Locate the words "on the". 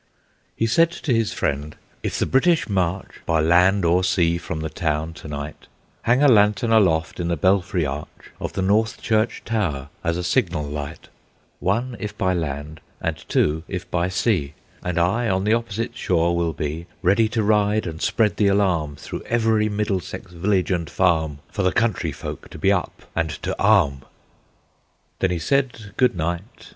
15.29-15.53